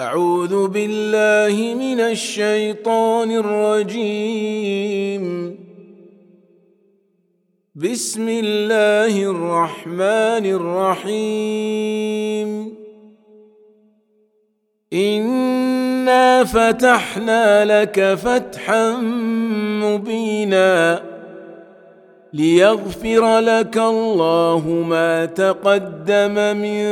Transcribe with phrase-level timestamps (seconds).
[0.00, 5.24] أعوذ بالله من الشيطان الرجيم.
[7.74, 10.46] بسم الله الرحمن
[11.06, 12.74] الرحيم.
[14.92, 18.96] إنا فتحنا لك فتحا
[19.84, 21.09] مبينا.
[22.32, 26.84] ليغفر لك الله ما تقدم من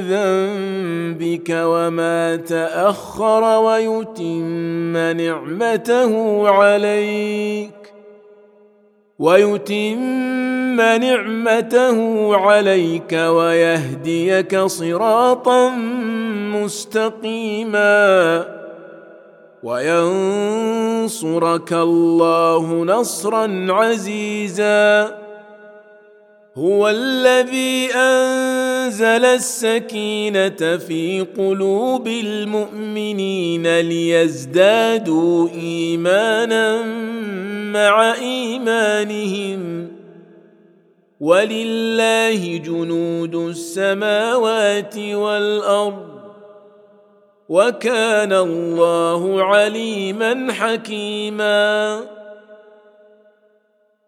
[0.00, 7.94] ذنبك وما تأخر ويتم نعمته عليك
[9.18, 15.68] ويتم نعمته عليك ويهديك صراطا
[16.54, 17.84] مستقيما
[19.64, 21.32] وينصرك
[21.72, 25.18] الله نصرا عزيزا.
[26.56, 36.82] هو الذي انزل السكينه في قلوب المؤمنين ليزدادوا ايمانا
[37.72, 39.88] مع ايمانهم.
[41.20, 46.13] ولله جنود السماوات والارض.
[47.48, 52.00] وكان الله عليما حكيما.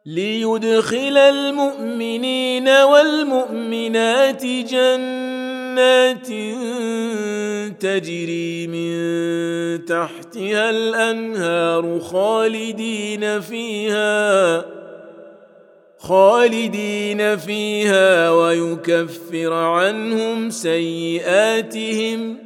[0.06, 6.26] ليدخل المؤمنين والمؤمنات جنات
[7.80, 14.64] تجري من تحتها الأنهار خالدين فيها
[15.98, 22.45] خالدين فيها ويكفر عنهم سيئاتهم.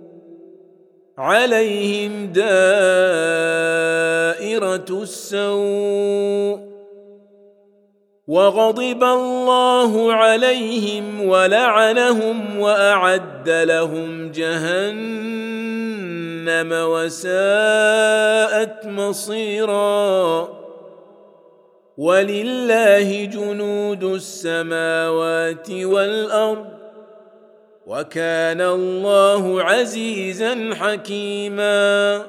[1.21, 2.51] عليهم دائرة
[4.89, 6.71] السوء
[8.27, 15.51] وغضب الله عليهم ولعنهم وأعد لهم جهنم
[16.71, 17.25] وساءت
[18.85, 20.49] مصيرا
[21.97, 26.80] ولله جنود السماوات والأرض
[27.87, 32.25] وكان الله عزيزا حكيما.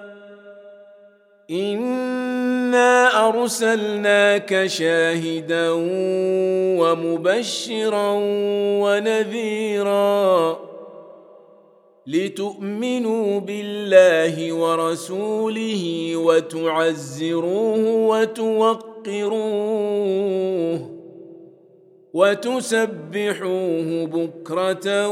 [1.51, 5.71] إنا أرسلناك شاهدا
[6.81, 8.13] ومبشرا
[8.83, 10.59] ونذيرا
[12.07, 19.43] لتؤمنوا بالله ورسوله وتعزروه وتوقروه.
[22.15, 25.09] وتسبحوه بكرة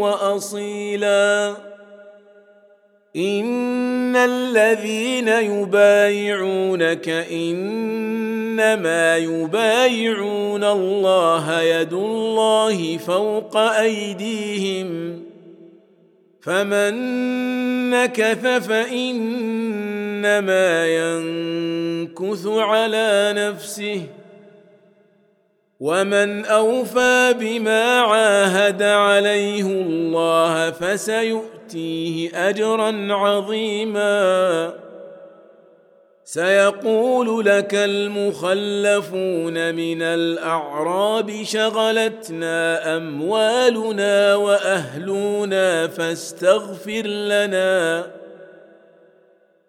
[0.00, 1.54] وأصيلا.
[3.16, 15.22] إن الذين يبايعونك إنما يبايعون الله يد الله فوق أيديهم.
[16.40, 16.94] فمن
[17.90, 19.26] نكث فإنما
[20.86, 24.02] ينكث على نفسه.
[25.80, 34.72] ومن اوفى بما عاهد عليه الله فسيؤتيه اجرا عظيما.
[36.24, 48.06] سيقول لك المخلفون من الاعراب شغلتنا اموالنا واهلنا فاستغفر لنا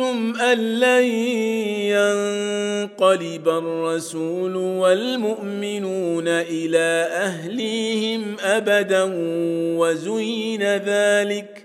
[0.00, 1.04] ان لن
[1.94, 9.02] ينقلب الرسول والمؤمنون إلى اهليهم ابدا
[9.78, 11.64] وزين ذلك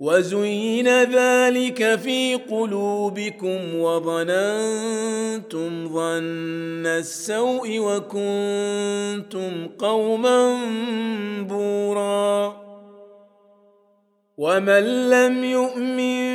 [0.00, 4.68] وزين ذلك في قلوبكم وظننتم
[5.88, 10.58] ظن السوء وكنتم قوما
[11.40, 12.70] بوراً
[14.40, 16.29] ومن لم يؤمن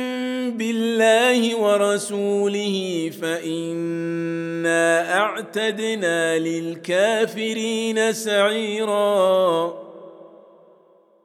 [0.58, 9.74] بالله ورسوله فإنا أعتدنا للكافرين سعيرا.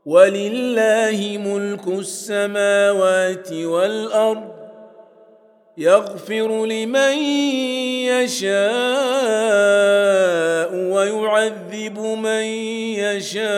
[0.05, 4.51] ولله ملك السماوات والأرض
[5.77, 7.17] يغفر لمن
[8.11, 8.61] يشاء
[10.75, 12.43] ويعذب من
[12.99, 13.51] يشاء.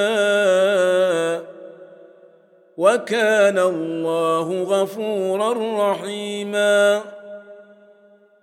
[2.77, 5.53] وكان الله غفورا
[5.91, 7.01] رحيما.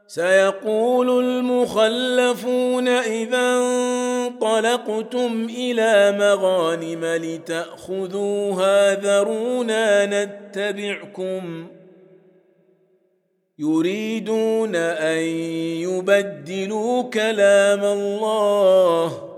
[0.07, 11.67] سيقول المخلفون إذا انطلقتم إلى مغانم لتأخذوها ذرونا نتبعكم.
[13.59, 15.23] يريدون أن
[15.83, 19.31] يبدلوا كلام الله.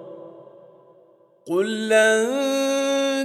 [1.46, 2.26] قل لن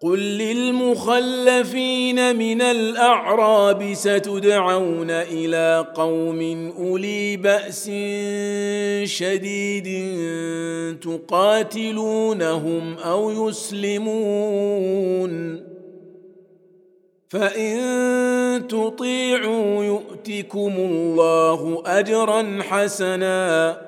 [0.00, 1.96] قل للمخلفين
[2.36, 7.90] من الاعراب ستدعون إلى قوم اولي باس
[9.04, 9.88] شديد
[11.00, 14.88] تقاتلونهم أو يسلمون
[17.28, 23.87] فان تطيعوا يؤتكم الله اجرا حسنا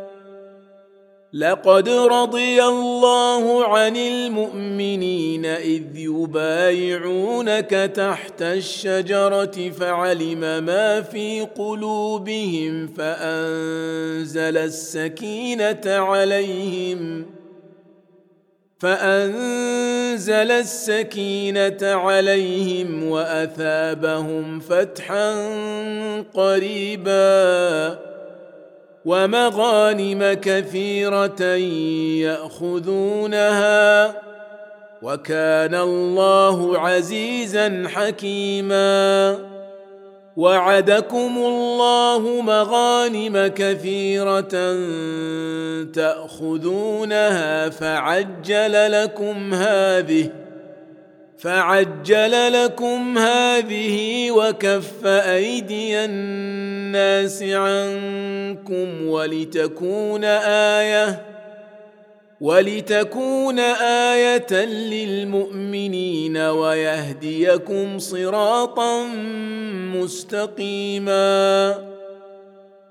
[1.33, 15.81] لقد رضي الله عن المؤمنين إذ يبايعونك تحت الشجرة فعلم ما في قلوبهم فأنزل السكينة
[15.85, 17.25] عليهم
[18.79, 25.33] فأنزل السكينة عليهم وأثابهم فتحا
[26.33, 28.10] قريبا
[29.05, 31.43] ومغانم كثيرة
[32.21, 34.15] يأخذونها
[35.01, 39.37] وكان الله عزيزا حكيما.
[40.37, 44.75] وعدكم الله مغانم كثيرة
[45.93, 50.29] تأخذونها فعجل لكم هذه
[51.37, 58.30] فعجل لكم هذه وكف أيدي الناس عنكم.
[59.07, 61.25] ولتكون آية
[62.41, 63.59] ولتكون
[64.09, 69.03] آية للمؤمنين ويهديكم صراطا
[69.95, 71.75] مستقيما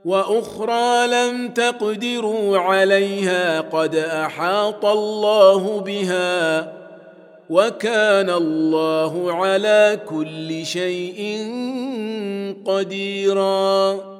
[0.04, 6.72] وأخرى لم تقدروا عليها قد أحاط الله بها
[7.50, 11.38] وكان الله على كل شيء
[12.66, 14.19] قديرا.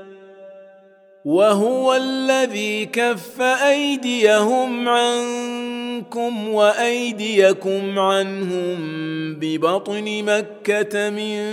[1.25, 8.77] وهو الذي كف أيديهم عنكم وأيديكم عنهم
[9.39, 11.43] ببطن مكة من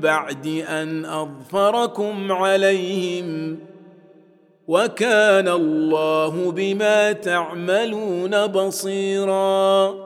[0.00, 3.58] بعد أن أظفركم عليهم
[4.68, 10.05] وكان الله بما تعملون بصيراً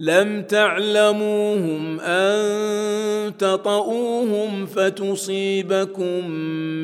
[0.00, 6.30] لم تعلموهم أن تطئوهم فتصيبكم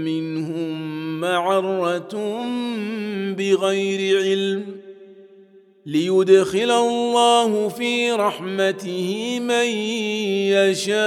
[0.05, 2.45] منهم معرة
[3.39, 4.65] بغير علم
[5.87, 9.67] ليدخل الله في رحمته من
[10.55, 11.01] يشاء.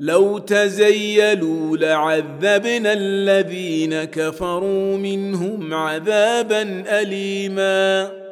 [0.00, 8.23] لو تزيلوا لعذبنا الذين كفروا منهم عذابا اليما.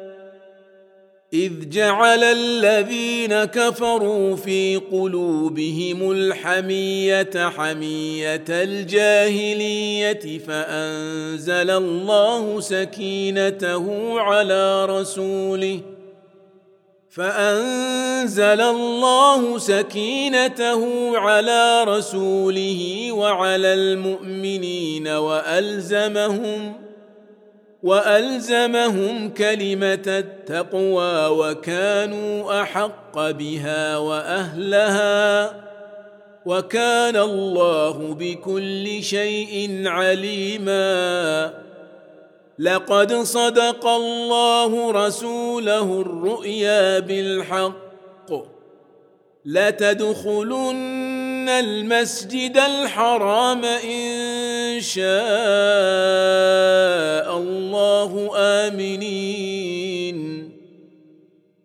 [1.33, 15.79] إذ جعل الذين كفروا في قلوبهم الحمية حمية الجاهلية فأنزل الله سكينته على رسوله
[17.09, 26.73] فأنزل الله سكينته على رسوله وعلى المؤمنين وألزمهم
[27.83, 35.53] وألزمهم كلمة التقوى وكانوا أحق بها وأهلها
[36.45, 41.53] وكان الله بكل شيء عليما.
[42.59, 47.83] لقد صدق الله رسوله الرؤيا بالحق.
[49.45, 50.92] لتدخلن
[51.49, 55.03] المسجد الحرام ان شاء
[57.37, 60.49] الله امنين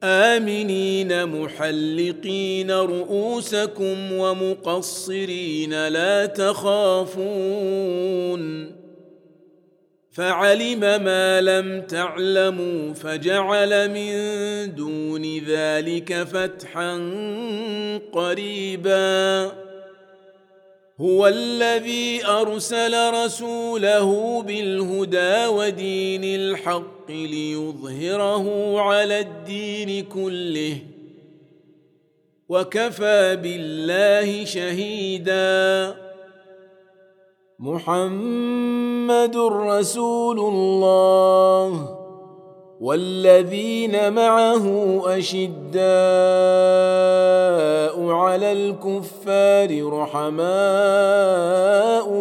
[0.03, 7.99] امنين محلقين رؤوسكم ومقصرين لا تخافون
[10.13, 14.15] فعلم ما لم تعلموا فجعل من
[14.75, 16.95] دون ذلك فتحا
[18.13, 19.68] قريبا
[21.01, 30.79] هو الذي أرسل رسوله بالهدى ودين الحق ليظهره على الدين كله
[32.49, 35.97] وكفى بالله شهيدا.
[37.59, 41.98] محمد رسول الله.
[42.81, 45.79] والذين معه أشداء
[48.11, 50.49] على الكفار رحماء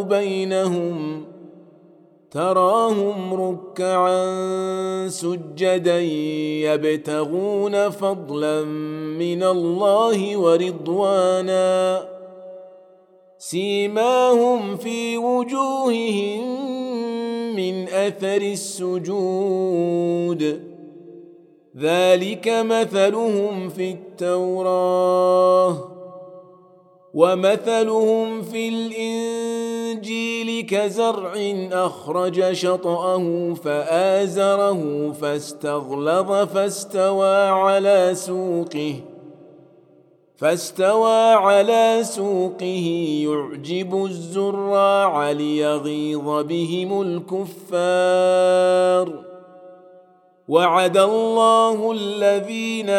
[0.02, 1.26] بينهم
[2.32, 4.28] تراهم ركعا
[5.08, 6.00] سجدا
[6.66, 8.64] يبتغون فضلا
[9.20, 12.08] من الله ورضوانا.
[13.38, 16.77] سيماهم في وجوههم
[17.58, 19.48] من أثر السجود.
[21.78, 25.92] ذلك مثلهم في التوراه
[27.14, 31.34] ومثلهم في الإنجيل كزرع
[31.72, 38.96] أخرج شطأه فآزره فاستغلظ فاستوى على سوقه.
[40.38, 42.88] فاستوى على سوقه
[43.24, 47.78] يعجب الزراع ليغيظ بهم الكفار.
[50.48, 52.90] وعد الله الذين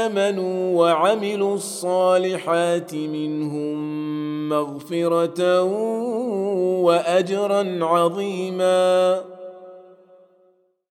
[0.00, 3.78] آمنوا وعملوا الصالحات منهم
[4.48, 5.62] مغفرة
[6.82, 9.22] وأجرا عظيما.